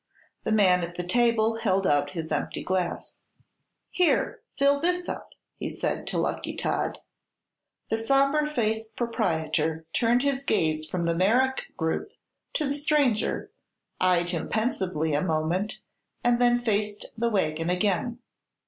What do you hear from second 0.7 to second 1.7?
at the table